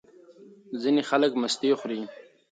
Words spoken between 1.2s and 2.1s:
مستې خوري.